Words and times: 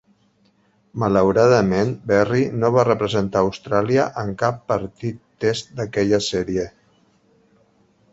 Malauradament, 1.01 1.91
Berry 2.11 2.41
no 2.63 2.71
va 2.75 2.85
representar 2.87 3.43
Austràlia 3.47 4.07
en 4.23 4.31
cap 4.39 4.57
partit 4.73 5.21
test 5.45 5.71
d'aquella 5.81 6.21
sèrie. 6.29 6.67